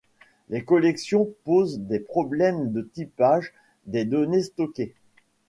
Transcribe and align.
Les 0.49 0.63
collections 0.65 1.29
posent 1.43 1.77
des 1.81 1.99
problèmes 1.99 2.71
de 2.71 2.81
typage 2.81 3.53
des 3.85 4.03
données 4.03 4.41
stockées. 4.41 4.95